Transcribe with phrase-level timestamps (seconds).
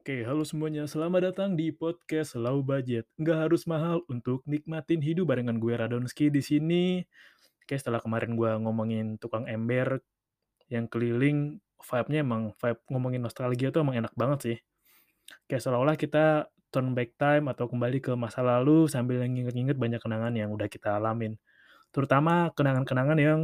[0.00, 0.88] Oke, halo semuanya.
[0.88, 3.04] Selamat datang di podcast Low Budget.
[3.20, 7.04] Nggak harus mahal untuk nikmatin hidup barengan gue Radonski di sini.
[7.60, 10.00] Oke, setelah kemarin gue ngomongin tukang ember
[10.72, 14.56] yang keliling, vibe-nya emang vibe ngomongin nostalgia tuh emang enak banget sih.
[15.44, 20.32] Kayak seolah-olah kita turn back time atau kembali ke masa lalu sambil nginget-nginget banyak kenangan
[20.32, 21.36] yang udah kita alamin.
[21.92, 23.40] Terutama kenangan-kenangan yang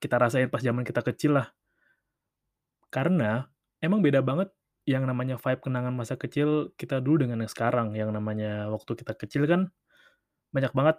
[0.00, 1.52] kita rasain pas zaman kita kecil lah.
[2.88, 3.44] Karena
[3.84, 4.48] emang beda banget
[4.88, 7.92] yang namanya vibe kenangan masa kecil kita dulu dengan yang sekarang.
[7.92, 9.68] Yang namanya waktu kita kecil kan
[10.48, 10.96] banyak banget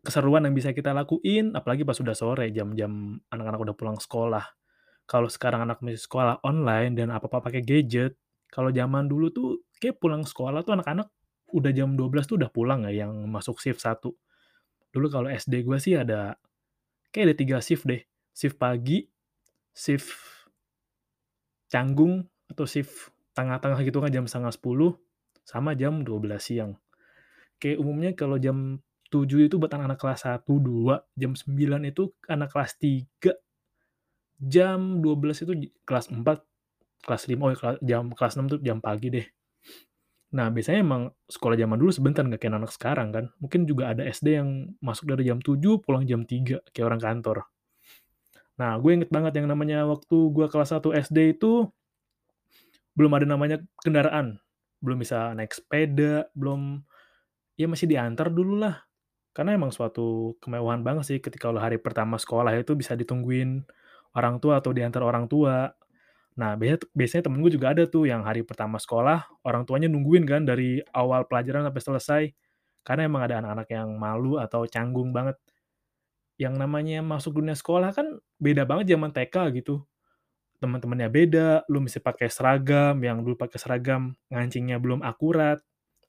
[0.00, 4.42] keseruan yang bisa kita lakuin, apalagi pas sudah sore, jam-jam anak-anak udah pulang sekolah.
[5.04, 8.16] Kalau sekarang anak masih sekolah online dan apa-apa pakai gadget,
[8.48, 11.12] kalau zaman dulu tuh kayak pulang sekolah tuh anak-anak
[11.52, 14.08] udah jam 12 tuh udah pulang ya yang masuk shift 1.
[14.88, 16.40] Dulu kalau SD gue sih ada
[17.12, 18.00] kayak ada tiga shift deh.
[18.32, 19.04] Shift pagi,
[19.76, 20.08] shift
[21.68, 24.96] canggung, atau shift tengah-tengah gitu kan jam setengah 10
[25.42, 26.72] sama jam 12 siang.
[27.58, 28.78] Kayak umumnya kalau jam
[29.12, 33.36] 7 itu buat anak-anak kelas 1, 2, jam 9 itu anak kelas 3,
[34.40, 35.52] jam 12 itu
[35.84, 36.24] kelas 4,
[37.04, 39.26] kelas 5, oh ya, jam kelas 6 tuh jam pagi deh.
[40.32, 43.24] Nah, biasanya emang sekolah zaman dulu sebentar nggak kayak anak sekarang kan.
[43.36, 47.44] Mungkin juga ada SD yang masuk dari jam 7, pulang jam 3, kayak orang kantor.
[48.56, 51.68] Nah, gue inget banget yang namanya waktu gue kelas 1 SD itu,
[52.96, 54.40] belum ada namanya kendaraan,
[54.84, 56.82] belum bisa naik sepeda, belum
[57.56, 58.82] ya masih diantar dulu lah.
[59.32, 63.64] Karena emang suatu kemewahan banget sih ketika lo hari pertama sekolah itu bisa ditungguin
[64.16, 65.72] orang tua atau diantar orang tua.
[66.36, 70.24] Nah, biasanya, biasanya temen gue juga ada tuh yang hari pertama sekolah, orang tuanya nungguin
[70.28, 72.22] kan dari awal pelajaran sampai selesai.
[72.84, 75.36] Karena emang ada anak-anak yang malu atau canggung banget.
[76.40, 79.84] Yang namanya masuk dunia sekolah kan beda banget zaman TK gitu
[80.62, 85.58] teman-temannya beda, lu mesti pakai seragam, yang dulu pakai seragam ngancingnya belum akurat,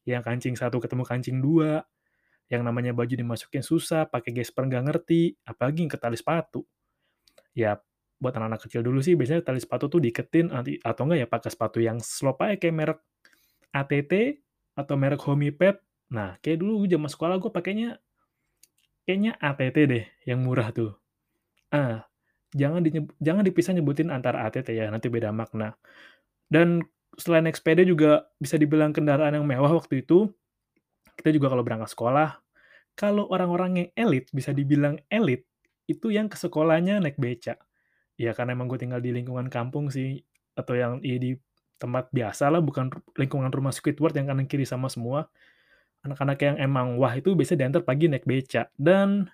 [0.06, 1.82] yang kancing satu ketemu kancing dua,
[2.54, 6.62] yang namanya baju dimasukin susah, pakai gesper nggak ngerti, apalagi ke tali sepatu.
[7.58, 7.82] Ya,
[8.22, 10.54] buat anak-anak kecil dulu sih, biasanya tali sepatu tuh diketin,
[10.86, 13.00] atau enggak ya pakai sepatu yang slop aja kayak merek
[13.74, 14.14] ATT,
[14.78, 15.82] atau merek Homipet.
[16.14, 17.98] Nah, kayak dulu zaman sekolah gue pakainya,
[19.10, 20.94] kayaknya ATT deh, yang murah tuh.
[21.74, 22.06] Ah,
[22.54, 22.86] jangan
[23.20, 25.76] jangan dipisah nyebutin antara ATT ya, nanti beda makna.
[26.48, 26.86] Dan
[27.18, 30.30] selain naik juga bisa dibilang kendaraan yang mewah waktu itu.
[31.14, 32.42] Kita juga kalau berangkat sekolah,
[32.98, 35.46] kalau orang-orang yang elit, bisa dibilang elit,
[35.86, 37.58] itu yang ke sekolahnya naik beca.
[38.18, 40.22] Ya karena emang gue tinggal di lingkungan kampung sih,
[40.58, 41.38] atau yang ya di
[41.78, 45.30] tempat biasa lah, bukan lingkungan rumah Squidward yang kanan kiri sama semua.
[46.02, 48.70] Anak-anak yang emang wah itu bisa diantar pagi naik beca.
[48.74, 49.30] Dan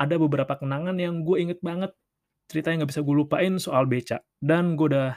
[0.00, 1.92] ada beberapa kenangan yang gue inget banget
[2.48, 5.12] ceritanya nggak bisa gue lupain soal beca dan gue udah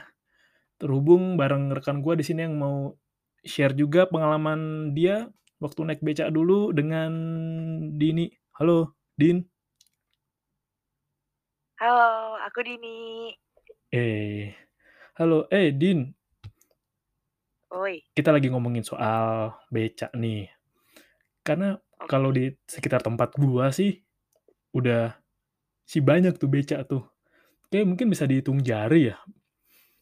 [0.76, 2.92] terhubung bareng rekan gue di sini yang mau
[3.40, 5.32] share juga pengalaman dia
[5.64, 7.12] waktu naik beca dulu dengan
[7.96, 8.28] Dini.
[8.60, 9.40] Halo, Din.
[11.80, 13.32] Halo, aku Dini.
[13.88, 14.52] Eh,
[15.16, 16.12] halo, eh Din.
[17.74, 18.04] Oi.
[18.14, 20.46] Kita lagi ngomongin soal beca nih.
[21.40, 22.08] Karena okay.
[22.12, 24.04] kalau di sekitar tempat gua sih
[24.74, 25.14] udah
[25.86, 27.06] si banyak tuh beca tuh.
[27.70, 29.16] Kayak mungkin bisa dihitung jari ya.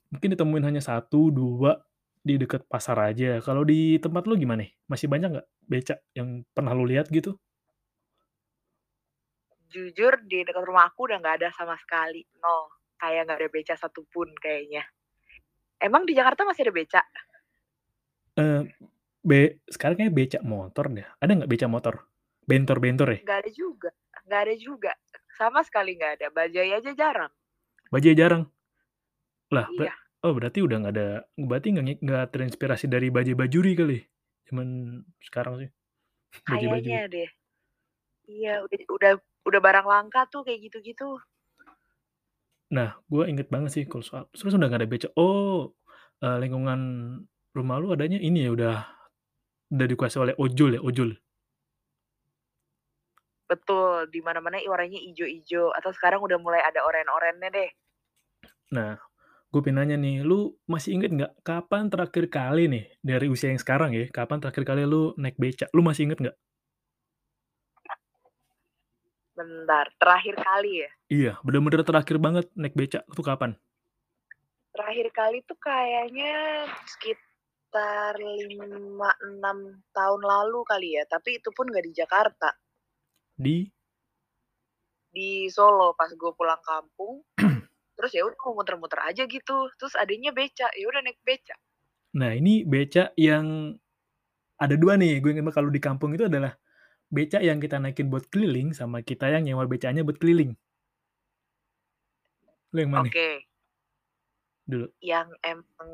[0.08, 1.76] Mungkin ditemuin hanya satu, dua
[2.24, 3.38] di dekat pasar aja.
[3.44, 4.64] Kalau di tempat lu gimana?
[4.88, 7.36] Masih banyak nggak beca yang pernah lu lihat gitu?
[9.72, 12.24] Jujur di dekat rumah aku udah nggak ada sama sekali.
[12.40, 12.68] No,
[13.00, 14.84] kayak nggak ada beca satupun kayaknya.
[15.80, 17.02] Emang di Jakarta masih ada beca?
[18.32, 18.64] Uh,
[19.20, 21.08] be sekarang kayak beca motor deh.
[21.20, 21.94] Ada nggak beca motor?
[22.44, 23.20] Bentor-bentor ya?
[23.24, 23.90] Nggak ada juga
[24.26, 24.92] nggak ada juga
[25.36, 27.32] sama sekali nggak ada bajai aja jarang
[27.90, 28.44] bajai jarang
[29.52, 29.92] lah iya.
[30.22, 33.98] Oh, berarti udah nggak ada berarti nggak nggak terinspirasi dari Bajaj Bajuri kali?
[34.46, 35.70] Zaman sekarang sih,
[36.46, 37.10] Kayaknya Bajuri.
[37.10, 37.30] deh.
[38.30, 39.12] Iya, udah udah
[39.50, 41.18] udah barang langka tuh kayak gitu-gitu.
[42.70, 45.74] Nah, gue inget banget sih kalau soal terus udah nggak ada beca oh,
[46.22, 46.80] eee, lingkungan
[47.52, 48.74] rumah lu adanya ini ya, udah
[49.74, 51.18] udah dikuasai oleh ojol ya, ojol?
[53.46, 57.70] Betul, di mana-mana warnanya ijo-ijo atau sekarang udah mulai ada oren-orennya deh.
[58.72, 58.96] Nah,
[59.52, 63.60] gue pengen nanya nih, lu masih inget nggak kapan terakhir kali nih, dari usia yang
[63.60, 65.68] sekarang ya, kapan terakhir kali lu naik beca?
[65.76, 66.36] Lu masih inget nggak?
[69.32, 70.90] Bentar, terakhir kali ya?
[71.12, 73.52] Iya, bener-bener terakhir banget naik beca tuh kapan?
[74.72, 81.84] Terakhir kali tuh kayaknya sekitar 5, 6 tahun lalu kali ya, tapi itu pun nggak
[81.84, 82.56] di Jakarta.
[83.36, 83.68] Di?
[85.12, 87.20] Di Solo pas gue pulang kampung,
[87.96, 91.52] terus ya udah mau muter-muter aja gitu, terus adanya beca, ya udah naik beca.
[92.16, 93.76] Nah, ini beca yang
[94.56, 96.56] ada 2 nih, gue banget kalau di kampung itu adalah
[97.12, 100.56] beca yang kita naikin buat keliling sama kita yang nyewa becanya buat keliling.
[102.72, 103.04] Lu yang mana?
[103.04, 103.44] Oke.
[104.64, 104.88] Dulu.
[105.04, 105.90] Yang emang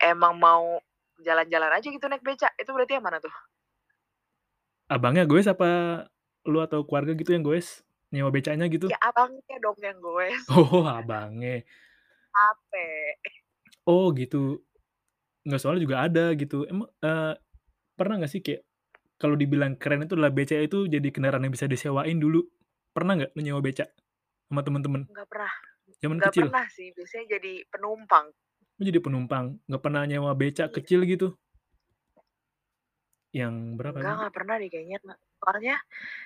[0.00, 0.80] emang mau
[1.20, 3.34] jalan-jalan aja gitu naik beca, itu berarti yang mana tuh?
[4.88, 5.68] Abangnya goes apa
[6.44, 7.82] lu atau keluarga gitu yang goes?
[8.14, 8.86] Nyewa becanya gitu?
[8.92, 10.44] Ya abangnya dong yang goes.
[10.52, 11.64] Oh, abangnya.
[12.34, 13.18] Capek.
[13.88, 14.60] Oh, gitu.
[15.44, 16.64] Nggak, soalnya juga ada gitu.
[16.68, 17.32] Emang, eee,
[17.98, 18.62] pernah nggak sih kayak
[19.20, 22.44] kalau dibilang keren itu adalah beca itu jadi kendaraan yang bisa disewain dulu.
[22.96, 23.86] Pernah nggak lu nyewa beca
[24.50, 25.02] sama temen-temen?
[25.10, 25.52] Nggak pernah
[26.02, 26.46] Zaman nggak kecil?
[26.48, 28.26] pernah sih, biasanya jadi penumpang.
[28.80, 30.74] Oh, jadi penumpang, nggak pernah nyewa beca Iya.
[30.76, 31.28] kecil gitu?
[33.34, 34.18] Yang berapa Enggak, gitu?
[34.22, 34.98] nggak pernah deh kayaknya.
[35.44, 35.76] Soalnya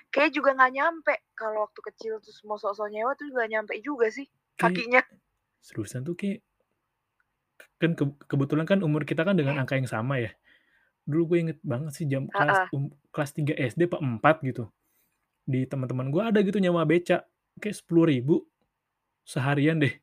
[0.07, 4.07] kayaknya juga nggak nyampe kalau waktu kecil terus mau sok-sok nyewa tuh nggak nyampe juga
[4.07, 4.25] sih
[4.55, 5.01] Kayak kakinya.
[5.59, 6.39] seriusan tuh kayak
[7.79, 10.31] kan keb kebetulan kan umur kita kan dengan angka yang sama ya.
[11.03, 14.67] Dulu gue inget banget sih jam kelas um kelas 3 SD apa 4 gitu,
[15.47, 17.23] di teman-teman gue ada gitu nyewa beca,
[17.59, 18.23] kayak 10.000
[19.27, 19.95] seharian deh.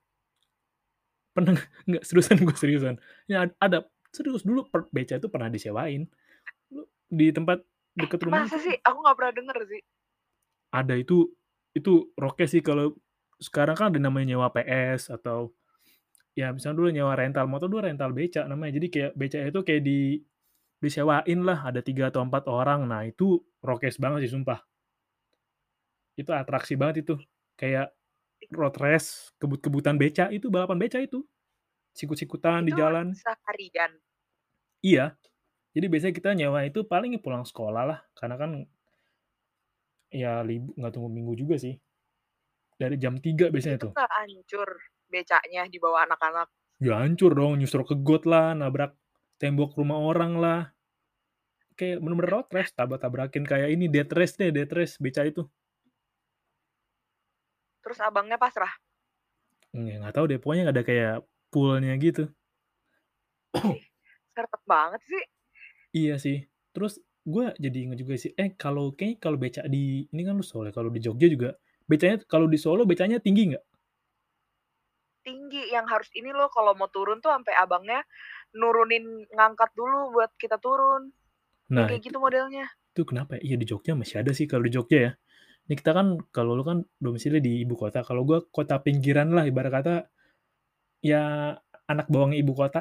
[1.37, 1.57] Pernah
[1.89, 2.03] nggak?
[2.05, 2.97] Seriusan, gue seriusan.
[3.29, 3.79] Ya ad ada,
[4.13, 6.09] serius dulu per beca itu pernah disewain.
[7.07, 7.61] Di tempat
[7.97, 8.77] deket rumah masa sih?
[8.85, 9.83] Aku nggak pernah denger sih.
[10.71, 11.33] Ada, itu
[11.73, 12.93] itu rokes sih kalau
[13.41, 15.53] sekarang kan ada namanya nyewa PS atau
[16.37, 18.77] ya misalnya dulu nyewa rental motor, dulu rental beca namanya.
[18.77, 20.01] Jadi kayak beca itu kayak di
[20.77, 22.85] disewain lah, ada 3 atau 4 orang.
[22.85, 24.61] Nah, itu rokes banget sih sumpah.
[26.17, 27.15] Itu atraksi banget itu,
[27.57, 27.93] kayak
[28.53, 31.25] road race, kebut-kebutan beca, itu balapan beca itu.
[31.97, 33.17] Sikut-sikutan di jalan.
[33.17, 33.93] seharian?
[34.85, 35.17] Iya.
[35.77, 38.51] Jadi biasanya kita nyewa itu paling ya pulang sekolah lah, karena kan
[40.09, 41.77] ya lib nggak tunggu minggu juga sih.
[42.81, 43.93] Dari jam 3 biasanya Itu tuh.
[43.93, 44.69] nggak hancur
[45.13, 46.49] becanya di bawah anak-anak?
[46.81, 48.97] Ya hancur dong, nyusruk ke got lah, nabrak
[49.37, 50.61] tembok rumah orang lah.
[51.77, 55.45] Kayak bener-bener road race, tabrak-tabrakin kayak ini, death race deh, death race beca itu.
[57.85, 58.73] Terus abangnya pasrah?
[59.77, 62.33] Mmm, ya nggak tahu deh, pokoknya ada kayak pool-nya gitu.
[63.57, 63.81] Ih,
[64.35, 65.23] serem banget sih.
[66.01, 66.39] Iya sih.
[66.75, 66.93] Terus
[67.33, 70.67] gue jadi inget juga sih, eh kalau kayaknya kalau beca di ini kan lu Solo
[70.71, 71.49] ya, kalau di Jogja juga
[71.91, 73.65] becanya kalau di Solo becanya tinggi nggak?
[75.27, 78.01] Tinggi, yang harus ini loh kalau mau turun tuh ampe abangnya
[78.61, 79.05] nurunin
[79.37, 81.03] ngangkat dulu buat kita turun.
[81.75, 82.67] Nah kayak itu gitu modelnya.
[82.95, 83.43] itu kenapa ya?
[83.53, 85.13] Iya di Jogja masih ada sih kalau di Jogja ya.
[85.69, 89.45] Ini kita kan kalau lu kan domisili di ibu kota, kalau gue kota pinggiran lah
[89.51, 89.95] ibarat kata,
[91.05, 91.23] ya
[91.89, 92.81] anak bawangnya ibu kota.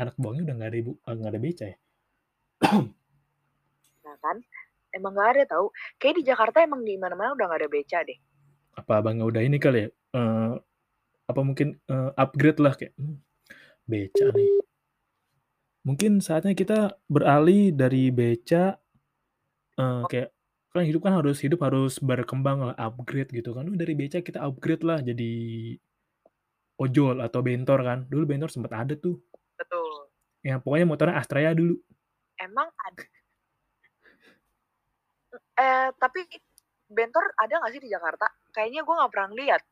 [0.00, 1.76] Anak bawangnya udah nggak ada ibu eee, nggak ada beca ya?
[4.04, 4.36] Nah kan,
[4.96, 5.66] emang nggak ada tahu.
[6.00, 8.18] Kayaknya di Jakarta emang di mana-mana udah nggak ada beca deh.
[8.78, 10.52] Apa abangnya udah ini kali ya, eee,
[11.30, 13.16] apa mungkin, eee, upgrade lah kayak, mmm,
[13.90, 14.50] beca nih.
[15.84, 18.76] Mungkin saatnya kita beralih dari beca,
[19.80, 20.04] Oh.
[20.10, 20.30] kayak
[20.74, 23.64] kan hidup kan harus hidup harus berkembang lah, upgrade gitu kan.
[23.68, 25.30] Lu dari beca kita upgrade lah jadi
[26.80, 27.98] ojol atau bentor kan.
[28.08, 29.20] Dulu bentor sempet ada tuh.
[29.58, 30.10] Betul.
[30.44, 31.76] Ya pokoknya motornya Astrea dulu.
[32.40, 32.96] Emang ad
[35.60, 36.20] eee, tapi
[36.88, 38.26] bentor ada nggak sih di Jakarta?
[38.50, 39.62] Kayaknya gue nggak pernah lihat.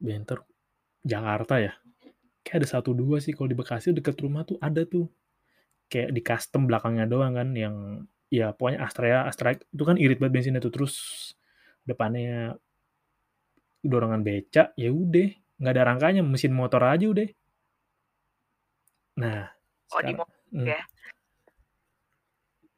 [0.00, 0.38] Bentor,
[1.04, 1.72] Jakarta ya?
[2.46, 5.10] Kayak ada 1, 2 sih kalau di Bekasi deket rumah tuh ada tuh.
[5.90, 7.76] Kayak di-custom belakangnya doang kan yang
[8.30, 10.94] ya pokoknya Astrea Astra itu kan irit banget bensinnya tuh, terus
[11.82, 12.54] depannya
[13.82, 17.28] dorongan beca, ya udah, nggak ada rangkanya, mesin motor aja udah.
[19.18, 19.50] Nah,
[19.90, 20.66] Oh di sekarang mo mmm.
[20.70, 20.80] ya?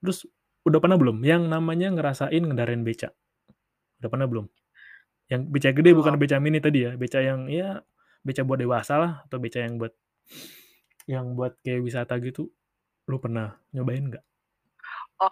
[0.02, 0.26] Terus
[0.66, 3.14] udah pernah belum yang namanya ngerasain ngendarain beca?
[4.02, 4.46] Udah pernah belum?
[5.30, 6.20] Yang beca gede bukan Belum.
[6.20, 7.82] beca mini tadi ya, beca yang ya
[8.26, 9.94] beca buat dewasa lah atau beca yang buat
[11.12, 12.42] Yang buat kayak wisata gitu,
[13.10, 14.24] lu pernah nyobain nggak?
[15.20, 15.30] Oh.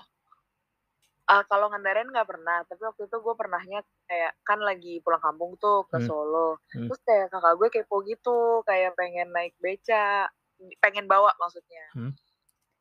[1.30, 3.78] Eee, kalau ngendarin nggak pernah, tapi waktu itu gue pernahnya
[4.10, 6.90] kayak kan lagi pulang kampung tuh ke Mmm, Solo, mhm.
[6.90, 10.26] terus kayak kakak gue kepo gitu, kayak pengen naik beca,
[10.82, 11.86] pengen bawa maksudnya.
[11.94, 12.14] Mhm.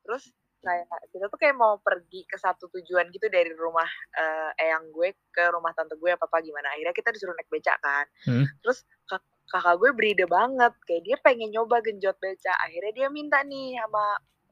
[0.04, 0.24] Terus
[0.64, 5.12] kayak kita tuh kayak mau pergi ke satu tujuan gitu dari rumah, eee, eyang gue
[5.32, 8.06] ke rumah tante gue apa apa gimana, akhirnya kita disuruh naik beca kan.
[8.26, 8.44] Mhm.
[8.64, 13.40] Terus kak kakak gue beride banget, kayak dia pengen nyoba genjot beca, akhirnya dia minta
[13.44, 14.04] nih sama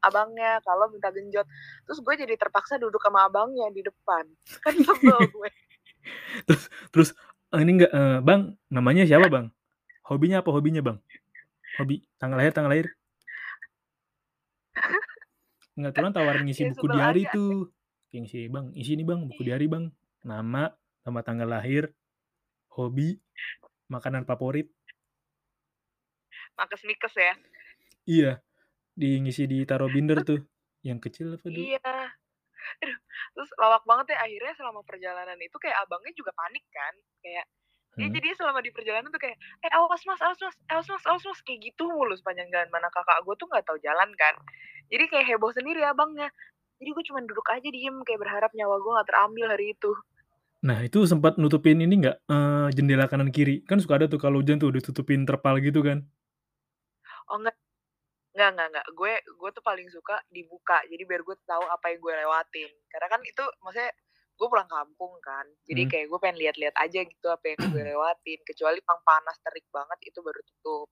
[0.04, 1.46] abangnya kalau minta genjot,
[1.88, 4.24] terus gue jadi terpaksa duduk sama abangnya di depan,
[4.64, 5.50] kan sebel gue.
[6.48, 6.62] Terus
[6.92, 7.08] terus,
[7.54, 9.46] eee, ini enggak, eee, "Bang, namanya siapa Bang?
[10.08, 10.98] Hobinya apa hobinya Bang?
[11.78, 12.88] Hobi, tanggal lahir tanggal lahir?"
[15.78, 17.32] Enggak, aturan tawarin ngisi buku diari aja.
[17.38, 17.70] tuh,
[18.10, 19.94] kayak ngisi, "Bang, isi nih Bang, buku diari Bang,
[20.26, 20.74] nama,
[21.06, 21.94] sama tanggal lahir,
[22.74, 23.14] hobi,
[23.86, 24.66] makanan favorit."
[26.58, 27.32] Makes-mikes ya.
[28.10, 28.32] Iya,
[28.98, 30.42] di ngisi ditaruh binder tuh,
[30.88, 31.62] yang kecil apa dulu?
[31.62, 31.94] Iya.
[32.82, 32.98] Aduh,
[33.38, 37.46] terus lawak banget ya, akhirnya selama perjalanan itu kayak abangnya juga panik kan, kayak
[37.98, 38.14] dia Mhm.
[38.14, 39.36] jadinya selama di perjalanan tuh kayak,
[39.66, 42.88] "Eh, awas Mas awas Mas awas Mas awas Mas," kayak gitu mulu sepanjang jalan, mana
[42.94, 44.34] kakak gue tuh nggak tahu jalan kan.
[44.92, 46.28] Jadi kayak heboh sendiri abangnya,
[46.80, 49.92] jadi gue cuman duduk aja diem kayak berharap nyawa gue nggak terambil hari itu.
[50.66, 53.62] Nah, itu sempat nutupin ini nggak, eee, jendela kanan kiri?
[53.68, 56.10] Kan suka ada tuh kalau hujan tuh ditutupin terpal gitu kan.
[57.30, 57.56] Oh enggak,
[58.36, 62.00] enggak enggak enggak, gue gue tuh paling suka dibuka, jadi biar gue tahu apa yang
[62.04, 62.70] gue lewatin.
[62.92, 63.92] Karena kan itu maksudnya
[64.38, 65.90] gue pulang kampung kan, jadi Mhm.
[65.90, 69.98] kayak gue pengen lihat-lihat aja gitu apa yang gue lewatin, kecuali emang panas terik banget
[70.10, 70.86] itu baru tutup.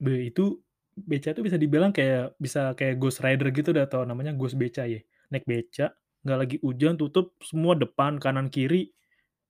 [0.00, 0.60] Beh, itu
[0.96, 4.84] beca tuh bisa dibilang kayak bisa kayak Ghost Rider gitu dah atau namanya ghost beca
[4.84, 5.00] ya.
[5.32, 8.92] Naik beca, nggak lagi hujan tutup semua depan, kanan, kiri,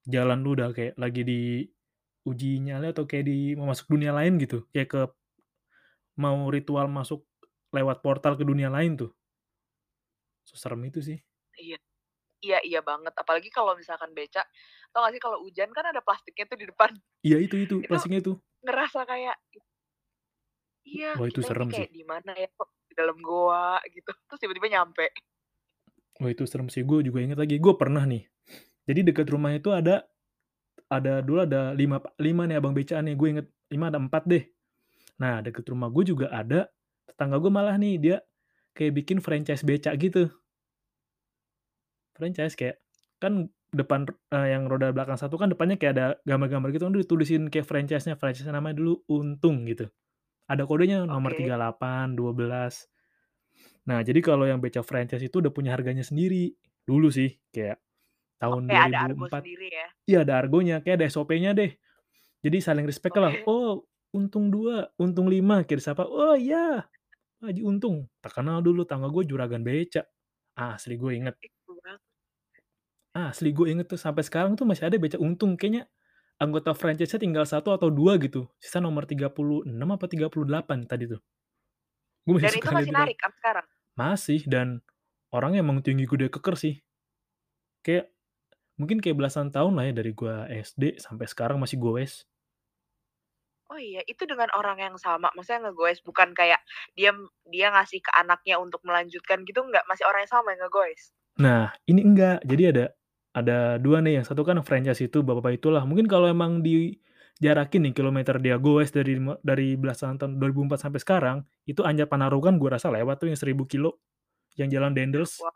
[0.07, 1.41] jalan lu udah kayak lagi di
[2.29, 5.01] uji nyali atau kayak di mau masuk dunia lain gitu, kayak ke
[6.21, 7.25] mau ritual masuk
[7.73, 9.13] lewat portal ke dunia lain tuh.
[10.47, 11.23] Seserem itu sih.
[11.59, 11.77] Iya.
[12.43, 14.43] Iya iya banget, apalagi kalau misalkan beca,
[14.91, 16.91] tau nggak sih kalau hujan kan ada plastiknya tuh di depan.
[17.23, 18.33] Iya itu itu, Itu plastiknya itu.
[18.63, 19.37] ngerasa kayak
[20.83, 21.95] iya, Wah, itu kita serem kayak sih.
[21.95, 25.07] di mana ya, kok di dalam goa gitu, terus tiba-tiba nyampe.
[26.19, 28.27] Wah, itu serem sih, gue juga inget lagi, gue pernah nih,
[28.87, 30.07] jadi dekat rumah itu ada
[30.93, 34.23] ada dulu ada 5 pa 5 nih abang becaan nih, gue inget 5 ada 4
[34.29, 34.45] deh.
[35.23, 36.69] Nah, deket rumah gue juga ada
[37.09, 38.17] tetangga gue malah nih, dia
[38.77, 40.29] kayak bikin franchise beca gitu.
[42.17, 42.77] Franchise, kayak
[43.23, 47.43] kan depan, eee, yang roda belakang satu kan depannya kayak ada gambar-gambar gitu kan, ditulisin
[47.49, 49.89] kayak franchise-nya, franchise-nya namanya dulu Untung gitu.
[50.51, 51.39] Ada kodenya nomor Oke.
[51.39, 52.89] 38, 12.
[53.89, 56.55] Nah, jadi kalau yang beca franchise itu udah punya harganya sendiri,
[56.87, 57.81] dulu sih, kayak
[58.43, 59.87] tahun Oke, dua ada argo sendiri ya.
[60.09, 61.73] iya, ada argonya, kayak ada SOP-nya deh.
[62.45, 63.49] Jadi saling respect-lah, Oke.
[63.49, 66.87] "Oh, Untung 2, Untung 5," kayak disapa, "Oh iya,
[67.45, 70.05] Haji Untung," terkenal dulu tetangga gue juragan beca,
[70.59, 71.37] asli gue inget.
[73.15, 73.37] Banget.
[73.37, 75.85] Asli gue inget tuh, sampai sekarang tuh masih ada beca Untung, kayaknya
[76.41, 81.21] anggota franchise-nya tinggal 1 atau 2 gitu, sisa nomor 36 apa 38 tadi tuh.
[82.25, 83.67] Gue masih Dan itu suka masih narik sampai sekarang?
[83.93, 84.69] Masih, dan
[85.29, 86.81] orangnya emang tinggi, gede, keker sih.
[87.85, 88.09] Kayak
[88.81, 92.25] mungkin kayak belasan tahun lah ya dari gue SD sampai sekarang masih goes.
[93.71, 96.61] Oh iya, itu dengan orang yang sama, maksudnya ngegoes, bukan kayak
[96.99, 97.15] dia
[97.49, 99.85] dia ngasih ke anaknya untuk melanjutkan gitu enggak?
[99.89, 101.13] Masih orang yang sama yang ngegoes?
[101.41, 102.85] Nah, ini enggak, jadi ada
[103.33, 107.95] ada 2 nih, yang satu kan franchise itu bapak-bapak itulah, mungkin kalau emang dijarakin nih
[107.97, 112.93] kilometer dia goes dari dari belasan tahun 2004 sampai sekarang, itu Anjar Panarukan gue rasa
[112.93, 113.99] lewat tuh yang 1000 kilo,
[114.61, 115.41] yang jalan Dendels.
[115.41, 115.51] Wah.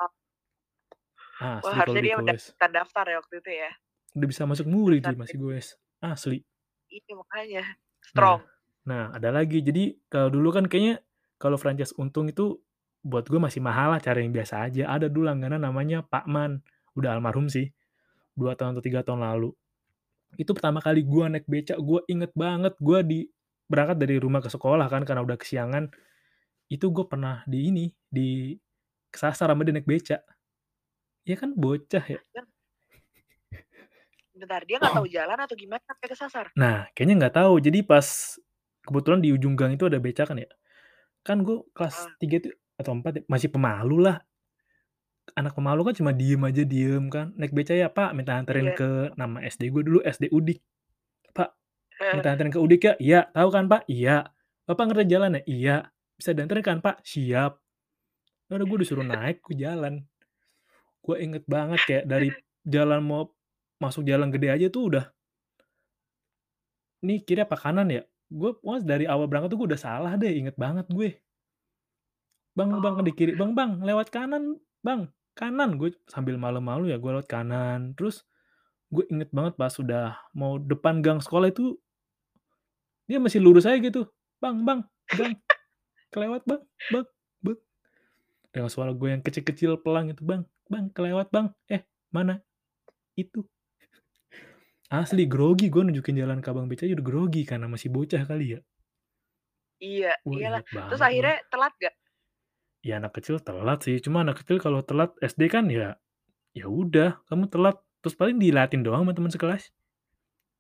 [1.37, 2.45] Wah, Asli kalau harusnya di dia udah goes.
[2.49, 3.71] ikutan daftar ya waktu itu ya.
[4.17, 6.41] Udah bisa masuk MURI dia masih goes, asli.
[6.89, 8.41] Iya makanya, Nah strong.
[8.89, 11.05] nah, ada lagi, jadi kalau dulu kan kayaknya
[11.37, 12.57] kalau franchise Untung itu
[13.05, 14.89] buat gue masih mahal lah, cari yang biasa aja.
[14.89, 16.65] Ada dulu langganan namanya Pakman,
[16.97, 17.71] udah almarhum sih,
[18.35, 19.53] 2 tahun atau 3 tahun lalu.
[20.41, 23.19] Itu pertama kali gue naik beca, gue inget banget, gue di
[23.71, 25.93] berangkat dari rumah ke sekolah kan karena udah kesiangan,
[26.73, 28.57] itu gue pernah di ini, di
[29.13, 30.19] kesasar sama dia naik beca.
[31.27, 32.21] Ya kan bocah ya.
[32.31, 32.47] Dan
[34.37, 36.47] Bentar, dia nggak tahu jalan atau gimana sampai kesasar?
[36.61, 38.37] Nah, kayaknya nggak tahu, jadi pas
[38.85, 40.49] kebetulan di ujung gang itu ada beca kan ya,
[41.25, 42.37] kan gue kelas Heeh.
[42.37, 44.21] 3 tuh atau 4 ya, masih pemalu lah.
[45.35, 48.79] Anak pemalu kan cuma diem aja, diem kan, "Naik beca ya Pak?" Minta anterin Iya.
[48.79, 50.63] ke nama SD gue dulu SD Udik.
[51.35, 51.51] "Pak,
[51.99, 52.13] Heeh.
[52.15, 54.31] minta anterin ke Udik ya?" "Iya." "Tahu kan Pak?" "Iya."
[54.71, 55.77] "Bapak ngerti jalan ya?" "Iya."
[56.15, 57.53] "Bisa dianterin kan Pak?" "Siap."
[58.47, 60.07] Ya udah gue disuruh naik, gue jalan.
[61.03, 62.29] Gue inget banget kayak dari
[62.63, 63.23] jalan mau
[63.83, 65.07] masuk jalan gede aja tuh udah
[67.05, 70.33] "Ini kiri apa kanan ya?" Gue pokoknya dari awal berangkat tuh gue udah salah deh,
[70.33, 71.21] inget banget gue.
[72.57, 73.05] "Bang bang," Oh.
[73.05, 74.57] di kiri, "Bang Bang, lewat kanan
[74.87, 78.23] Bang, kanan!" Gue sambil malu-malu ya gue lewat kanan, terus
[78.95, 81.75] gue inget banget pas udah mau depan gang sekolah itu
[83.11, 84.07] dia masih lurus aja gitu,
[84.39, 85.35] "Bang Bang, gang,
[86.15, 87.07] kelewat Bang, Bang,
[87.43, 87.59] Bang."
[88.55, 91.83] Dengan suara gue yang kecil-kecil pelan gitu, "Bang Bang, kelewat Bang, eh
[92.15, 92.43] mana?
[93.19, 93.47] Itu."
[94.87, 98.61] Asli grogi gue nunjukin jalan ke abang becanya udah grogi karena masih bocah kali ya.
[99.83, 100.63] Iya, Wah, iyalah.
[100.65, 101.95] Terus akhirnya telat nggak?
[102.87, 105.99] Ya anak kecil telat sih, cuma anak kecil kalau telat SD kan ya,
[106.55, 109.75] ya udah kamu telat, terus paling diliatin doang sama temen sekelas.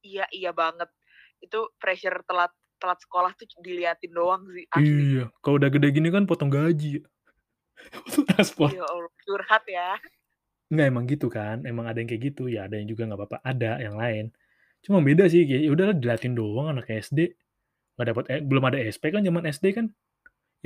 [0.02, 0.90] Iya iya banget.
[1.38, 2.50] Itu pressure telat
[2.83, 5.23] telat sekolah tuh diliatin doang sih, asli.
[5.23, 6.99] Iya, kalau udah gede gini kan potong gaji.
[8.02, 8.75] Potong transport.
[8.75, 9.95] Ya Allah, curhat ya.
[10.66, 13.38] Enggak, emang gitu kan, emang ada yang kayak gitu, ya ada yang juga nggak apa-apa,
[13.47, 14.35] ada yang lain.
[14.83, 17.38] Cuma beda sih, ya udahlah diliatin doang anak SD,
[17.95, 19.87] nggak dapet e belum ada SP kan zaman SD kan.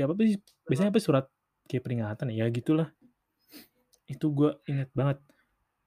[0.00, 1.28] Ya apa sih, biasanya apa surat
[1.70, 2.90] kayak peringatan ya, gitulah.
[4.10, 5.22] Itu gue inget banget.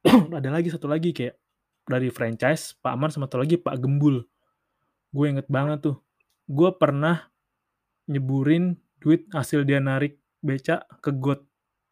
[0.40, 1.36] Ada lagi, satu lagi kayak
[1.84, 4.24] dari franchise Pak Aman sama satu lagi Pak Gembul.
[5.12, 6.00] Gue inget banget tuh,
[6.48, 7.28] gue pernah
[8.08, 11.44] nyeburin duit hasil dia narik beca ke got.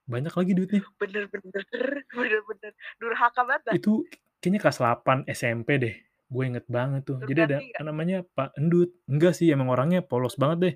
[0.07, 0.81] Banyak lagi duitnya.
[1.00, 1.63] Bener bener,
[2.12, 2.71] bener bener.
[3.00, 3.74] Durhaka banget dah.
[3.75, 4.07] Itu
[4.41, 7.21] kayaknya kelas 8 SMP deh, gue inget banget tuh.
[7.24, 7.83] Jadi ada nggak?
[7.86, 10.75] namanya Pak Endut, enggak sih emang orangnya polos banget deh.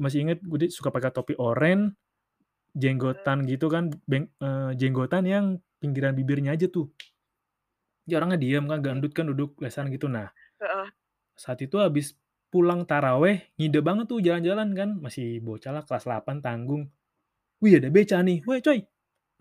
[0.00, 1.92] Masih inget gue suka pakai topi oranye.
[2.76, 5.46] Jenggotan gitu kan, beng eee, jenggotan yang
[5.82, 6.92] pinggiran bibirnya aja tuh.
[8.08, 8.86] Dia orangnya diem kan, Oke.
[8.86, 10.08] gendut kan, duduk lesehan gitu.
[10.10, 10.32] Nah
[11.38, 12.16] saat itu habis
[12.50, 16.90] pulang tarawih, ngide banget tuh jalan-jalan kan, masih bocah lah kelas 8 tanggung.
[17.62, 18.80] "Wih ada beca nih, woi coy,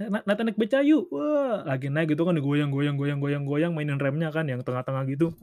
[0.02, 3.74] na na naik beca yuk!" Wah, lagi naik gitu kan digoyang goyang goyang goyang goyang,
[3.78, 5.36] mainin remnya kan yang tengah-tengah gitu.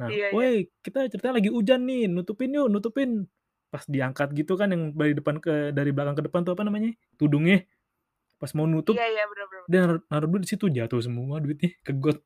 [0.00, 0.54] Nah, Iya iya.
[0.54, 3.28] "Woi, kita ceritanya lagi hujan nih, nutupin yuk, nutupin."
[3.74, 6.94] Pas diangkat gitu kan yang dari depan ke dari belakang ke depan tuh apa namanya,
[7.18, 7.66] tudungnya,
[8.38, 11.42] pas mau nutup, Iya iya, bener bener dia naruh naruh duit di situ, jatuh semua
[11.42, 12.18] duitnya ke got.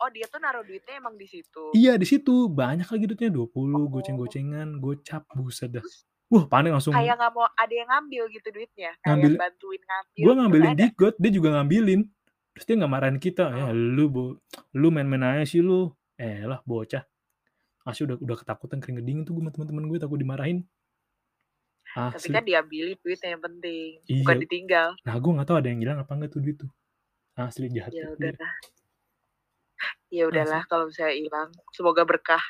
[0.00, 1.76] Oh, dia tuh naruh duitnya emang di situ?
[1.76, 3.88] Iya di situ, banyak lagi duitnya, 20, Oh.
[3.92, 5.84] goceng-gocengan, gocap, buset dah.
[6.30, 8.90] Wah panik langsung kayak nggak mau ada yang ngambil gitu duitnya?
[9.02, 12.00] Kayak Ngambil bantuin ngambil gue gitu, ngambilin di got, dia juga ngambilin.
[12.54, 13.74] Terus dia nggak marahin kita, "Ya Oh.
[13.74, 14.22] lu bo
[14.78, 17.09] lu main-main aja sih lu." Elah bocah.
[17.88, 20.68] Asli udah udah ketakutan keringet dingin tuh gue sama temen-temen gue takut dimarahin.
[22.12, 24.42] Tapi kan diambilin duitnya yang penting, bukan Iya.
[24.42, 24.88] ditinggal.
[25.06, 26.70] Nah gue nggak tahu ada yang hilang apa enggak tuh duit tuh.
[27.38, 28.34] Asli jahat Ya banget dia.
[28.36, 28.52] udahlah.
[30.10, 32.42] Ya udahlah kalau misalnya ilang, semoga berkah.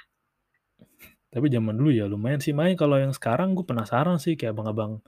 [1.31, 4.99] Tapi zaman dulu ya lumayan sih, makanya kalau yang sekarang gue penasaran sih kayak abang-abang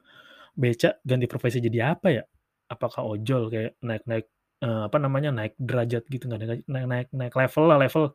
[0.54, 2.24] beca ganti profesi jadi apa ya?
[2.70, 4.26] Apakah ojol kayak naik-naik,
[4.62, 8.14] eee, apa namanya, naik derajat gitu, nggak naik naik naik level lah, level.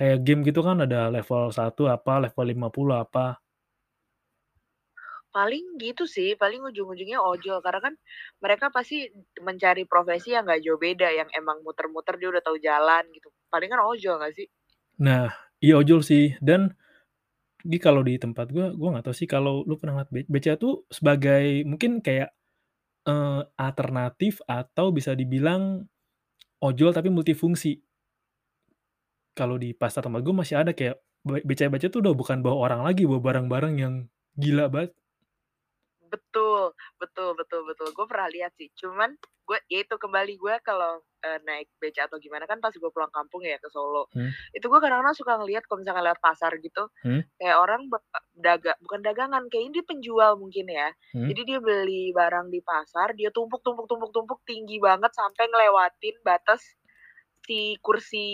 [0.00, 3.36] Kayak game gitu kan ada level 1 apa, level 50 apa.
[5.34, 7.94] Paling gitu sih, paling ujung-ujungnya ojol, karena kan
[8.42, 9.06] mereka pasti
[9.38, 13.30] mencari profesi yang nggak jauh beda, yang emang muter-muter dia udah tahu jalan gitu.
[13.46, 14.50] Palingan ojol nggak sih?
[14.98, 15.30] Nah,
[15.62, 16.74] iya ojol sih dan
[17.64, 20.52] di kalau di tempat gue, gue nggak tahu sih kalau lu pernah ngeliat be beca
[20.60, 22.32] tuh sebagai mungkin kayak,
[23.08, 25.86] eee, alternatif atau bisa dibilang
[26.62, 27.80] ojol tapi multifungsi.
[29.40, 32.80] Kalau di pasar tempat gue masih ada kayak be beca-beca tuh udah bukan bawa orang
[32.88, 33.94] lagi, bawa barang-barang yang
[34.36, 34.92] gila banget.
[36.10, 39.14] Betul, betul betul betul, gue pernah lihat sih, cuman
[39.46, 43.10] gue ya itu kembali, gue kalau, eee, naik beca atau gimana kan pas gue pulang
[43.14, 44.34] kampung ya ke Solo, Hmm.
[44.50, 47.22] itu gue kadang-kadang suka ngelihat kalau misalkan lewat pasar gitu, Hmm.
[47.38, 47.98] kayak orang be
[48.34, 50.88] daga bukan dagangan, kayaknya dia penjual mungkin ya.
[51.14, 51.30] Hmm.
[51.30, 56.16] Jadi dia beli barang di pasar, dia tumpuk tumpuk tumpuk tumpuk tinggi banget sampai ngelewatin
[56.26, 56.62] batas
[57.50, 58.26] si kursi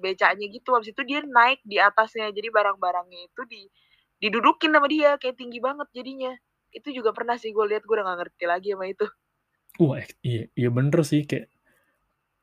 [0.00, 3.62] becanya gitu, habis itu dia naik di atasnya, jadi barang-barangnya itu di
[4.16, 6.32] didudukin sama dia, kayak tinggi banget jadinya.
[6.72, 9.04] Itu juga pernah sih gue lihat, gue udah nggak ngerti lagi sama itu.
[9.76, 11.52] Wah, ek iya iya bener sih kayak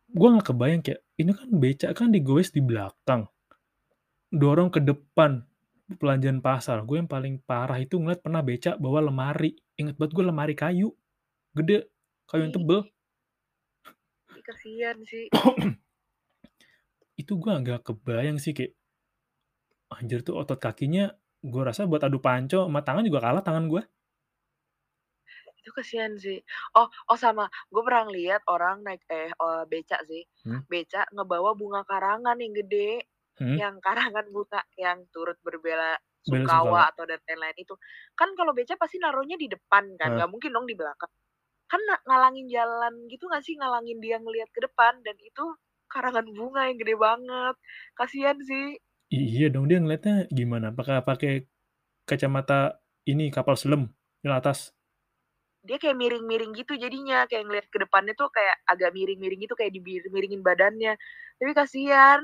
[0.10, 3.26] gue nggak kebayang kayak, ini kan beca kan digowes di belakang.
[4.30, 5.42] Dorong ke depan,
[5.98, 6.86] belanjaan pasar.
[6.86, 10.94] Gue yang paling parah itu ngeliat pernah beca bawa lemari, inget banget gue lemari kayu,
[11.58, 11.89] gede,
[12.30, 12.80] kayu yang tebel.
[12.86, 14.38] Ih.
[14.38, 15.26] Ih, kasihan sih.
[17.22, 18.74] Itu gue nggak kebayang sih kayak
[19.96, 21.06] anjir tuh otot kakinya,
[21.52, 23.82] gue rasa buat adu panco sama tangan juga kalah tangan gue.
[25.60, 26.40] Itu kasihan sih.
[26.78, 30.60] Oh oh sama, gue pernah ngelihat orang naik eh, eee, beca sih, Hmm.
[30.72, 33.04] beca ngebawa bunga karangan yang gede,
[33.40, 33.60] Hmm.
[33.60, 37.74] yang karangan bunga yang turut berbela sungkawa atau dan lain-lain itu.
[38.16, 41.12] Kan kalau beca pasti naruhnya di depan kan, nggak mungkin dong di belakang.
[41.72, 45.46] Kan ngalangin jalan gitu nggak sih, ngalangin dia ngelihat ke depan dan itu
[45.89, 47.56] karangan bunga yang gede banget,
[47.97, 48.78] kasihan sih.
[49.10, 50.69] Iya dong, dia ngeliatnya gimana?
[50.69, 51.49] Apakah pakai
[52.06, 52.78] kacamata
[53.10, 53.89] ini kapal selam
[54.21, 54.69] yang atas?
[55.65, 59.73] Dia kayak miring-miring gitu jadinya, kayak ngeliat ke depannya tuh kayak agak miring-miring gitu, kayak
[59.73, 60.93] dimiring-miringin badannya.
[61.41, 62.21] Tapi kasihan.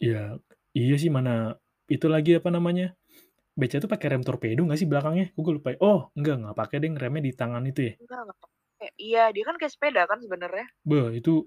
[0.00, 0.38] Ya,
[0.72, 1.58] iya sih mana
[1.90, 2.94] itu lagi apa namanya,
[3.58, 5.34] beca tuh pakai rem torpedo nggak sih belakangnya?
[5.34, 5.74] Gue lupa.
[5.82, 7.92] Oh, enggak enggak pakai deng, remnya di tangan itu ya?
[7.98, 8.88] Enggak enggak pakai.
[8.96, 10.66] Iya, dia kan kayak sepeda kan sebenarnya.
[10.86, 11.44] Beh, itu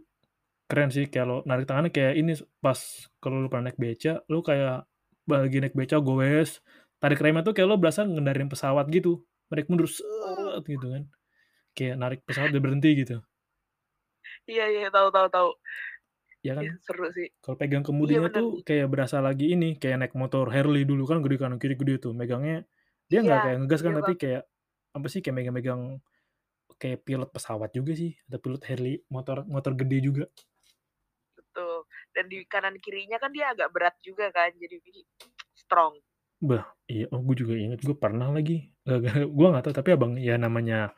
[0.69, 2.79] keren sih kalau narik tangannya kayak ini pas
[3.21, 4.87] kalau lu pernah naik beca, lu kayak
[5.29, 6.59] lagi naik beca goes,
[7.01, 10.59] tarik remnya tuh kayak lu berasa ngendarin pesawat gitu, narik mundur Oh.
[10.65, 11.03] gitu kan.
[11.77, 13.17] Kayak narik pesawat biar berhenti gitu.
[14.49, 15.49] Iya iya, tahu tahu tahu.
[16.43, 16.65] Ya kan?
[16.83, 17.27] seru sih.
[17.43, 21.03] Kalau pegang Iya kemudinya bener tuh kayak berasa lagi ini, kayak naik motor Harley dulu
[21.07, 22.63] kan gede kanan kiri gede tuh, megangnya
[23.11, 24.41] dia Iya, nggak kayak ngegas kan, iya tapi kayak
[24.95, 25.81] apa sih, kayak megang-megang
[26.81, 30.25] kayak pilot pesawat juga sih, atau pilot Harley, motor motor gede juga.
[32.13, 34.77] Dan di kanan kirinya kan dia agak berat juga kan, jadi
[35.57, 35.97] strong.
[36.43, 40.13] Bah, iya, oh gue juga inget, gue pernah lagi, gara-gara gue nggak tahu, tapi abang
[40.19, 40.91] ya namanya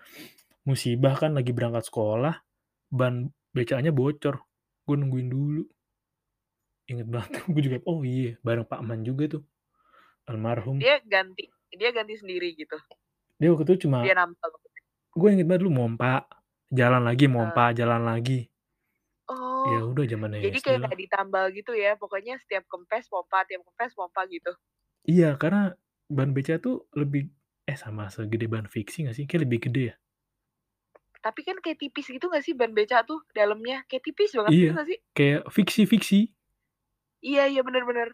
[0.66, 2.42] musibah kan lagi berangkat sekolah,
[2.90, 4.42] ban becanya bocor,
[4.90, 5.64] gue nungguin dulu.
[6.90, 9.44] Inget banget, gue juga, oh iya, bareng Pak Man juga tuh,
[10.26, 10.82] almarhum.
[10.82, 12.76] Dia ganti dia ganti sendiri gitu?
[13.38, 14.82] Dia waktu itu cuma Dia maksudnya?
[15.16, 16.26] gue inget banget dulu mompa,
[16.74, 18.50] jalan lagi, mompa, jalan lagi.
[19.70, 23.62] Ya Oh, udah zamannya jadi kayak nggak ditambal gitu ya, pokoknya setiap kempes pompa tiap
[23.68, 24.52] kempes pompa gitu?
[25.12, 25.62] Iya, karena
[26.18, 27.22] ban beca tuh lebih
[27.70, 29.26] eh sama segede ban fiksi nggak sih?
[29.26, 29.96] Kayaknya lebih gede ya?
[31.26, 33.78] Tapi kan kayak tipis gitu nggak sih ban beca tuh dalamnya?
[33.90, 35.00] Kayak tipis banget gitu Iya, nggak sih?
[35.18, 36.36] kayak fiksi-fiksi.
[37.30, 38.08] Iya iya, bener bener.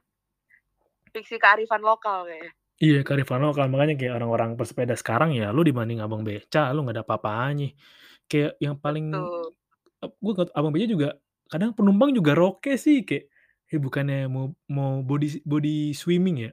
[1.13, 2.51] Fiksi kearifan lokal kayaknya.
[2.81, 6.95] Iya, kearifan lokal, makanya kayak orang-orang pesepeda sekarang ya, lu dibanding abang beca, lu nggak
[6.97, 7.67] ada apa-apanya.
[8.29, 9.05] Kayak yang paling
[10.05, 11.09] ep gue abang beca juga
[11.51, 13.27] kadang penumpang juga roke sih, kayak,
[13.67, 16.51] ya bukannya mau mau body body swimming ya.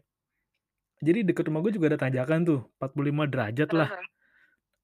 [0.98, 3.90] Jadi deket rumah gue juga ada tanjakan tuh, 45 derajat lah.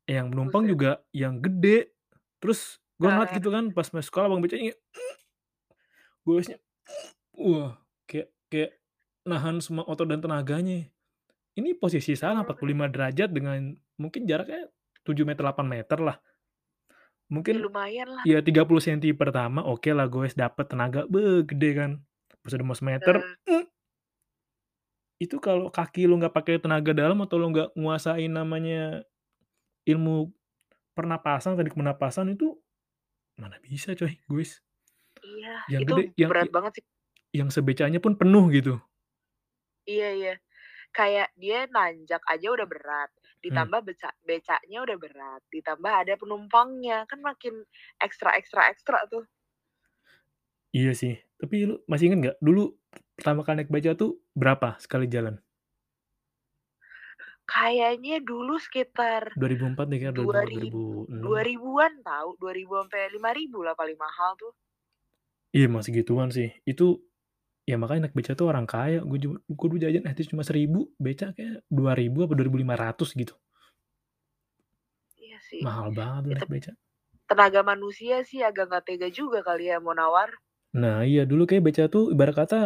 [0.07, 0.73] Yang penumpang Buset.
[0.73, 1.93] juga yang gede,
[2.39, 4.73] terus gue ngeliat gitu kan pas masuk sekolah abang becanya
[6.25, 6.57] goesnya,
[7.37, 7.77] wah,
[8.09, 8.71] kayak kayak
[9.29, 10.89] nahan semua otot dan tenaganya.
[11.55, 12.61] Ini posisi salah Oh, empat iya.
[12.61, 14.67] puluh lima derajat dengan mungkin jaraknya
[15.07, 16.17] 7 meter, 8 meter lah.
[17.31, 18.29] Ya Mungkin, lumayan lah.
[18.29, 21.91] ya 30 senti pertama okelah goes dapet tenaga, beh gede kan.
[22.45, 23.65] Pas udah mau semeter, Heeh.
[25.23, 29.07] itu kalau kaki lu nggak pakai tenaga dalam atau lu nggak nguasain namanya
[29.89, 30.33] ilmu
[30.97, 32.57] pernapasan, teknik pernapasan itu,
[33.41, 34.61] mana bisa coy goes.
[35.23, 36.85] Iya, Yang itu gede, yang berat banget sih.
[37.35, 38.81] yang sebecanya pun penuh gitu.
[39.89, 40.33] Iya iya,
[40.97, 43.11] kayak dia nanjak aja udah berat,
[43.51, 43.75] Mmm.
[43.75, 47.65] ditambah beca becanya udah berat, ditambah ada penumpangnya, kan makin
[48.01, 49.25] ekstra ekstra ekstra tuh.
[50.75, 52.75] Iya sih, tapi lu masih inget nggak, dulu
[53.15, 55.39] pertama kali naik beca tuh berapa sekali jalan?
[57.45, 61.21] Kayaknya dulu sekitar 2004 deh ribu enam.
[61.25, 64.55] dua ribuan tahu, 2000 sampai 5000 lah paling mahal tuh.
[65.55, 66.51] Iya, emang segituan sih.
[66.67, 66.99] Itu,
[67.69, 70.79] ya makanya naik beca tuh orang kaya, gue juga gue dulu jajan SD cuma Rp1.000,
[71.01, 73.35] beca kayaknya Rp2.000 apa Rp2.500 gitu.
[75.23, 76.75] Iya sih, Mahal banget itu naik beca.
[77.31, 80.31] tenaga manusia sih agak nggak tega juga kali ya mau nawar.
[80.75, 82.57] Nah iya, dulu kayaknya beca tuh ibarat kata,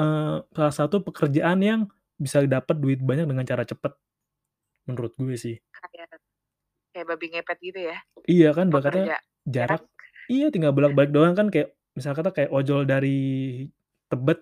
[0.00, 1.80] eee, salah satu pekerjaan yang
[2.18, 3.92] bisa dapet duit banyak dengan cara cepet,
[4.88, 5.56] menurut gue sih.
[5.74, 6.08] Kayak
[6.92, 9.24] kayak babi ngepet gitu ya, Iya kan, ibarat kata pekerjaan.
[9.54, 9.82] jarak
[10.32, 13.08] iya tinggal bolak-balik doang kan kayak misal kata kayak ojol dari
[14.06, 14.40] Tebet,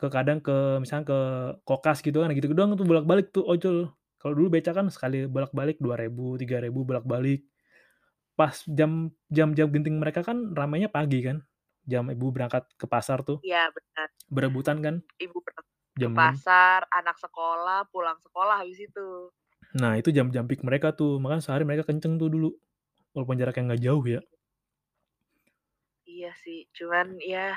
[0.00, 1.18] ke kadang ke misalnya ke
[1.66, 3.92] Kokas gitu kan, gitu doang tuh bolak-balik tuh ojol.
[4.20, 7.40] Kalau dulu beca kan sekali bolak-balik Rp2.000, Rp3.000 bolak-balik.
[8.36, 11.44] Pas jam jam-jam genting mereka kan ramainya pagi kan,
[11.84, 13.40] jam ibu berangkat ke pasar tuh.
[13.44, 14.08] Iya benar.
[14.28, 15.04] Berebutan kan.
[15.20, 16.20] Ibu berangkat ke Jam 6.
[16.22, 19.28] pasar, anak sekolah, pulang sekolah habis itu.
[19.76, 22.54] Nah itu jam-jam peak mereka tuh, makanya sehari mereka kenceng tuh dulu,
[23.12, 24.20] walaupun jaraknya nggak jauh ya.
[26.06, 27.54] Iya sih, cuman ya,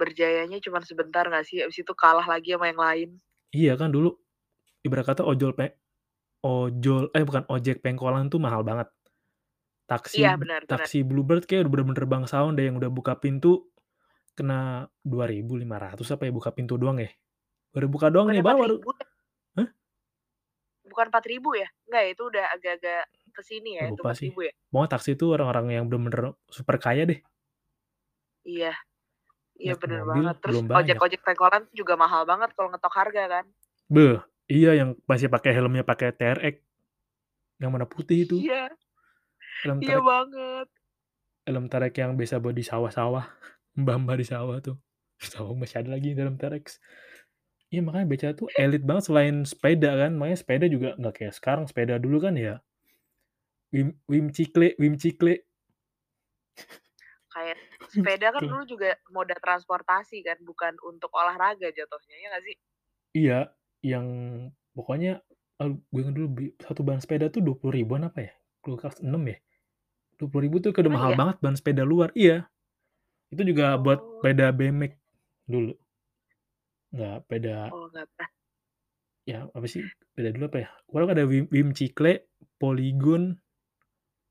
[0.00, 3.10] berjayanya cuman sebentar nggak sih, habis itu kalah lagi sama yang lain.
[3.56, 4.12] Iya kan dulu,
[4.86, 5.66] ibarat kata ojol pe
[6.44, 8.88] ojol eh bukan, ojek pengkolan tuh mahal banget.
[10.16, 10.88] Iya, Taksi benar benar.
[10.88, 13.68] taksi Bluebird kayaknya udah bener-bener bangsawan deh yang udah buka pintu,
[14.36, 17.10] kena Rp2.500 apa ya, buka pintu doang ya.
[17.74, 19.06] Baru buka doang nih baru 4000 ya?
[19.58, 19.68] hah?
[20.86, 21.68] Bukan Rp4.000 ya?
[21.88, 23.02] Enggak ya, itu udah agak-agak
[23.34, 24.52] ke sini ya, itu Lupa sih, Rp4.000 ya?
[24.74, 27.20] pokoknya taksi itu orang-orang yang bener-bener super kaya deh.
[28.44, 28.72] Iya,
[29.58, 30.78] iya bener mobil banget, terus belum banyak.
[30.78, 33.44] ojek-ojek pengkolan juga mahal banget kalau ngetok harga kan.
[33.90, 36.56] Beh, iya yang masih pakai helmnya pakai TRX,
[37.58, 38.38] yang warna putih itu.
[38.38, 38.70] Iya.
[39.66, 40.66] Helm Iya banget.
[41.48, 43.26] Helm trek yang biasa buat di sawah-sawah,
[43.80, 44.78] mbah-mbah di sawah tuh.
[45.18, 46.78] Sama masih ada lagi dalam T-Rex.
[47.68, 51.64] Iya makanya BCA tuh elit banget selain sepeda kan, makanya sepeda juga nggak kayak sekarang,
[51.68, 52.64] sepeda dulu kan ya
[53.76, 55.44] Wim Wim Cikle Wim Cikle.
[57.28, 57.60] Kayak
[58.00, 62.56] sepeda kan dulu juga moda transportasi kan, bukan untuk olahraga jatuhnya, ya nggak sih?
[63.16, 63.38] Iya,
[63.82, 64.06] yang
[64.76, 65.22] pokoknya,
[65.58, 66.28] gue inget dulu
[66.62, 68.32] 1 ban sepeda tuh Rp20.000-an apa ya,
[68.62, 69.38] waktu kelas 6 ya.
[70.18, 71.18] Rp20.000 tuh kayak udah Emang mahal iya?
[71.18, 72.36] banget ban sepeda luar, iya.
[73.32, 74.20] Itu juga buat Oh.
[74.20, 74.92] sepeda BMX
[75.48, 75.72] dulu.
[76.94, 77.88] Nggak sepeda Oh.
[79.28, 82.24] Ya, apa sih, sepeda dulu apa ya, pokoknya ada Wim Wim Cikle,
[82.56, 83.36] Polygon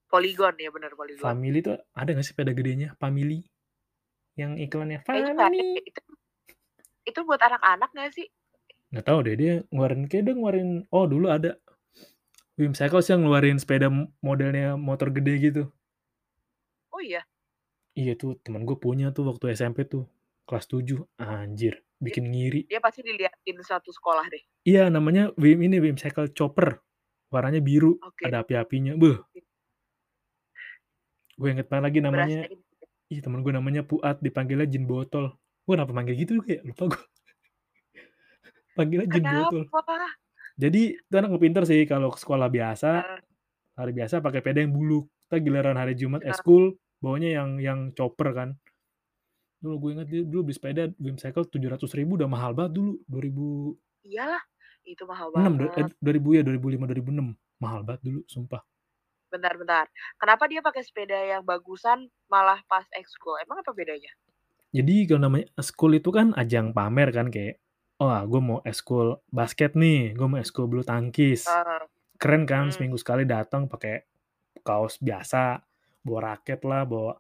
[0.10, 1.20] Polygon, ya bener Polygon.
[1.20, 3.44] Family tuh ada nggak sih sepeda gedenya, Family?
[4.38, 6.02] Yang iklannya, "Family." deh, itu
[7.08, 8.28] itu buat anak-anak nggak sih?
[8.94, 11.52] Nggak tahu deh, dia ngeluarin kayaknya dia ngeluarin oh dulu ada.
[12.58, 13.90] Wim Cycles yang ngeluarin sepeda
[14.22, 15.64] modelnya motor gede gitu.
[16.90, 17.22] Oh iya?
[17.94, 20.06] Iya tuh, temen gue punya tuh waktu SMP tuh,
[20.46, 22.70] kelas 7, anjir Dia bikin ngiri.
[22.70, 24.42] dia pasti diliatin satu sekolah deh.
[24.66, 26.78] Iya, namanya Wim ini, Wim Cycle Chopper,
[27.34, 28.26] warnanya biru, Oke.
[28.30, 29.18] ada api-apinya, beh.
[31.38, 32.67] Gue inget banget lagi namanya Berasa
[33.08, 35.32] ih temen gue namanya Puat, dipanggilnya Jin Botol.
[35.64, 37.04] Gue kenapa manggil gitu ya, lupa gue.
[38.78, 39.64] Panggilnya Jin Botol.
[39.72, 39.96] Kenapa?
[40.58, 43.20] Jadi, itu anak pinter sih kalau ke sekolah biasa, Heeh.
[43.78, 46.34] hari biasa pakai sepeda yang buluk, entar giliran hari Jumat Heeh.
[46.34, 48.50] ekskul, bawanya yang yang chopper kan.
[49.62, 53.74] Dulu gue inget dia dulu beli sepeda Wim Cycle Rp700.000 udah mahal banget dulu, 2000
[54.08, 54.44] Iyalah,
[54.88, 55.94] itu mahal 6 du eh, banget.
[56.00, 57.62] 2000 ya, 2005, 2006.
[57.62, 58.62] Mahal banget dulu, sumpah.
[59.38, 59.86] Bentar bentar,
[60.22, 64.10] kenapa dia pakai sepeda yang bagusan malah pas ekskul, emang apa bedanya?
[64.76, 67.56] Jadi kalau namanya ekskul itu kan ajang pamer kan kayak,
[68.04, 71.88] "Wah gue mau ekskul basket nih, gue mau ekskul bulu tangkis." Heeh.
[72.22, 72.74] Keren kan Mhm.
[72.74, 74.04] seminggu sekali datang pakai
[74.66, 75.62] kaos biasa,
[76.06, 77.14] bawa raket lah, bawa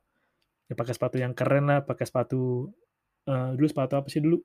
[0.69, 2.71] ya pakai sepatu yang keren lah, pakai sepatu,
[3.29, 4.41] eee, dulu sepatu apa sih dulu,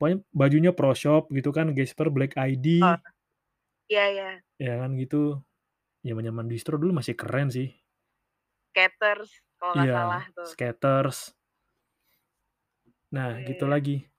[0.00, 2.36] pokoknya bajunya pro shop gitu kan, gesper Black.
[2.38, 2.66] ID.
[3.90, 4.42] Iya iya.
[4.60, 5.40] Ya kan gitu.
[6.04, 7.80] Zaman-zaman distro dulu masih keren sih.
[8.74, 10.50] Skechers kalau nggak Iya, salah tuh.
[10.50, 11.34] Skechers.
[13.14, 13.72] Nah, Iya gitu iya.
[13.72, 14.10] lagi.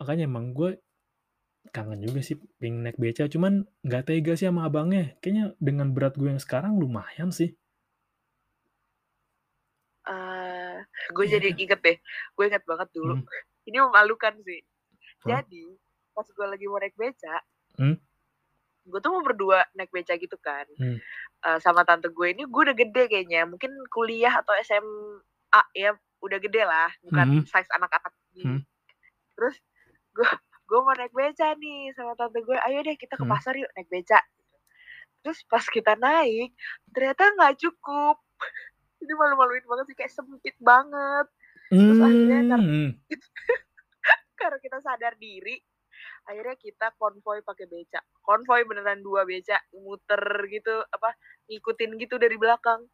[0.00, 0.70] Makanya emang gue
[1.74, 5.16] kangen juga sih pengen naik beca, cuman nggak tega sih sama abangnya.
[5.22, 7.56] Kayaknya dengan berat gue yang sekarang lumayan sih.
[10.04, 11.60] Eee, gue Iya jadi kan?
[11.62, 11.96] inget deh,
[12.36, 13.28] gue inget banget dulu, Mhm.
[13.68, 14.60] ini memalukan sih.
[15.24, 15.46] Hah?
[15.46, 15.78] Jadi,
[16.14, 17.42] pas gue lagi mau naik beca
[17.78, 18.05] Mmm.
[18.86, 21.00] Gue tuh mau berdua naik beca gitu kan, Mmm.
[21.46, 25.92] eee, sama tante gue ini gue udah gede kayaknya, mungkin kuliah atau SMA ya,
[26.24, 27.46] udah gede lah, bukan Mhm.
[27.48, 28.12] size anak-anak.
[28.44, 28.66] Mhm.
[29.36, 29.56] Terus
[30.16, 30.28] gue
[30.68, 33.28] gue mau naik beca nih sama tante gue, "Ayo deh kita ke Mhm.
[33.28, 34.20] pasar yuk naik beca."
[35.24, 36.52] Terus pas kita naik,
[36.94, 38.16] ternyata nggak cukup.
[39.04, 41.26] Ini malu-maluin banget sih, kayak sempit banget.
[41.86, 43.06] Terus akhirnya karena Mmm.
[44.40, 45.56] karena kita sadar diri,
[46.28, 48.00] akhirnya kita konvoi pakai beca.
[48.24, 51.14] Konvoi beneran 2 beca, muter gitu, apa,
[51.50, 52.84] ngikutin gitu dari belakang.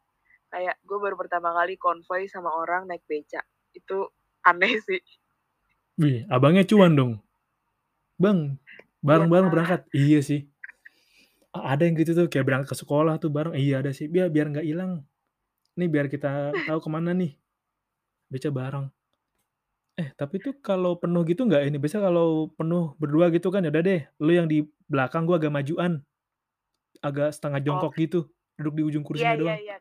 [0.53, 3.41] Kayak gue baru pertama kali konvoi sama orang naik beca.
[3.73, 4.09] Itu
[4.45, 5.01] aneh sih.
[6.01, 7.11] Wih, abangnya cuan dong.
[8.17, 8.57] "Bang,
[9.05, 9.53] bareng-bareng Iya.
[9.53, 10.41] berangkat." Iya sih.
[11.53, 14.49] Ada yang gitu tuh, kayak berangkat ke sekolah tuh bareng iya ada sih, "Biar biar
[14.53, 15.05] nggak ilang.
[15.79, 16.29] Nih biar kita
[16.69, 17.37] tahu ke mana nih."
[18.31, 18.87] Beca bareng.
[19.97, 23.69] Eh, tapi tuh kalau penuh gitu nggak ini, biasanya kalau penuh berdua gitu kan, ya
[23.69, 26.01] udah deh, lu yang di belakang, gue agak majuan.
[27.03, 27.87] Agak setengah Oh.
[27.87, 29.59] jongkok gitu, duduk di ujung Iya kursinya iya doang.
[29.63, 29.75] iya.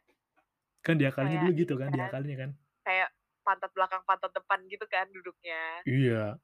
[0.86, 2.50] Kan diakalinnya Kayak dulu gitu ini kan, kan, diakalinnya kan.
[2.86, 3.10] kayak
[3.46, 5.84] pantat belakang, pantat depan gitu kan duduknya.
[5.86, 6.38] Iya.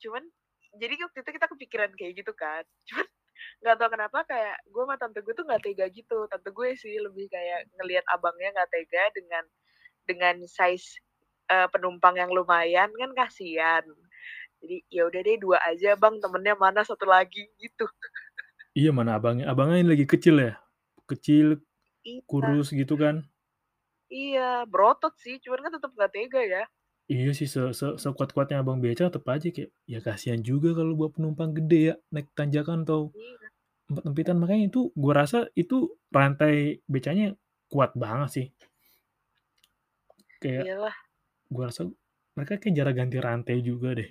[0.00, 0.24] Cuman,
[0.80, 3.06] jadi waktu itu kita kepikiran kayak gitu kan, cuman
[3.62, 6.18] nggak tahu kenapa kayak gue sama tante gue tuh nggak tega gitu.
[6.30, 9.44] Tante gue sih lebih kayak ngelihat abangnya nggak tega dengan
[10.08, 10.98] dengan size,
[11.52, 13.84] eee, penumpang yang lumayan kan kasihan.
[14.62, 17.86] Jadi, "Ya udah deh 2 aja Bang, temennya mana 1 lagi?" Gitu.
[18.78, 20.52] Iya, mana abangnya, abangnya yang lagi kecil ya?
[21.10, 21.46] Kecil,
[22.04, 22.22] Iya.
[22.30, 23.16] kurus gitu kan.
[24.10, 24.40] Iya,
[24.72, 26.62] berotot sih, cuman kan tetep nggak tega ya.
[27.10, 31.10] Iya sih, se se sekuat-kuatnya abang beca tetep aja kayak, ya kasihan juga kalau bawa
[31.10, 33.52] penumpang gede ya, naik tanjakan atau Iya.
[33.90, 34.36] empit-empitan.
[34.42, 35.76] Makanya itu gue rasa itu
[36.16, 37.34] rantai becanya
[37.72, 38.46] kuat banget sih.
[40.42, 40.94] Kayak, Iyalah.
[41.54, 41.82] Gue rasa
[42.36, 44.10] mereka kayak jarang ganti rantai juga deh.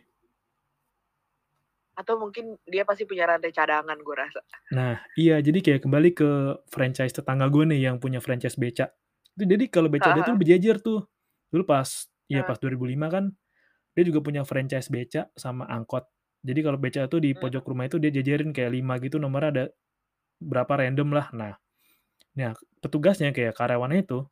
[1.99, 4.41] Atau mungkin dia pasti punya rantai cadangan gue rasa.
[4.71, 6.29] Nah, iya, jadi kayak kembali ke
[6.71, 8.87] franchise tetangga gue nih yang punya franchise beca.
[9.35, 11.03] Itu jadi kalau beca dia tuh berjejer tuh.
[11.51, 13.25] Dulu pas ya pas 2005 kan,
[13.95, 16.07] dia juga punya franchise beca sama angkot.
[16.43, 17.39] Jadi kalau beca tuh di Mhm.
[17.41, 19.65] pojok rumah itu dia jejerin kayak 5 gitu nomornya ada
[20.41, 21.27] berapa random lah.
[21.35, 21.53] Nah
[22.37, 24.23] nah petugasnya kayak karyawannya itu,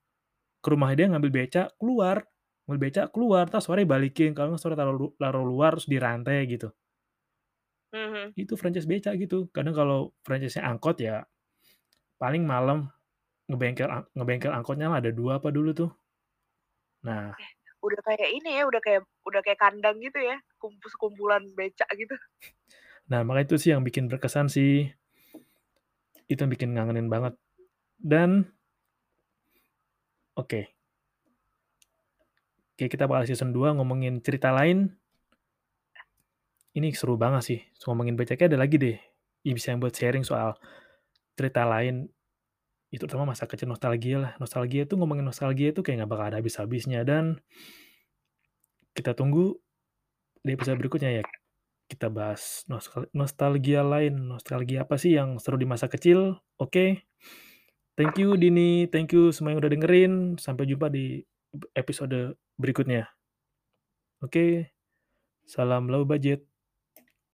[0.63, 2.28] ke rumah dia ngambil beca, keluar,
[2.69, 6.69] mobil becak keluar, entar sore balikin, kalau enggak sore taruh taruh luar terus dirantai gitu.
[7.89, 8.37] Mhm.
[8.37, 9.49] Itu franchise becak gitu.
[9.49, 11.25] Kadang kalau franchise-nya angkot ya,
[12.21, 12.93] paling malam
[13.49, 15.89] ngebengkel ngebengkel angkotnya mah ada 2 apa dulu tuh.
[17.01, 17.33] Nah
[17.79, 22.11] udah kayak ini ya, udah kayak udah kayak kandang gitu ya, kumpu sekumpulan becak gitu.
[23.09, 24.85] Nah, makanya itu sih yang bikin berkesan sih.
[26.29, 27.33] Itu yang bikin ngangenin banget.
[27.97, 28.45] Dan
[30.39, 30.78] Oke.
[32.79, 34.87] Oke, kita bakal season 2 ngomongin cerita lain.
[36.71, 38.95] Ini seru banget sih, ngomongin becaknya ada lagi deh,
[39.43, 40.55] yang bisa buat sharing soal
[41.35, 42.07] cerita lain.
[42.87, 46.39] Itu terutama masa kecil nostalgia lah, nostalgia itu ngomongin nostalgia itu kayak nggak bakal ada
[46.39, 47.03] habis-habisnya.
[47.03, 47.43] Dan
[48.95, 49.59] kita tunggu
[50.39, 51.23] di episode berikutnya ya,
[51.91, 52.63] kita bahas
[53.11, 56.95] nostalgia lain, nostalgia apa sih yang seru di masa kecil, oke.
[57.99, 61.19] Thank you Dini, thank you semua yang udah dengerin, sampai jumpa di
[61.51, 63.09] ep episode berikutnya.
[64.21, 64.71] Oke,
[65.45, 66.48] salam low budget.